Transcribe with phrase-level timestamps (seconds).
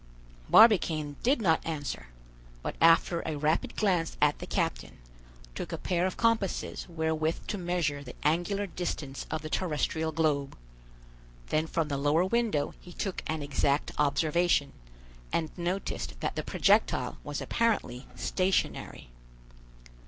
[0.49, 2.07] Barbicane did not answer,
[2.63, 4.97] but after a rapid glance at the captain,
[5.53, 10.57] took a pair of compasses wherewith to measure the angular distance of the terrestrial globe;
[11.49, 14.73] then from the lower window he took an exact observation,
[15.31, 19.11] and noticed that the projectile was apparently stationary.